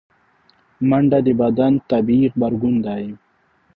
[0.89, 3.03] منډه د بدن طبیعي غبرګون دی